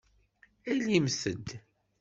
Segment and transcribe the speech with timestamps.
[0.69, 1.47] Alimt-d!